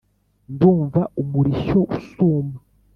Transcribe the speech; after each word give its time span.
Ndumva 0.51 1.01
umurishyo 1.21 1.79
usuma. 1.97 2.57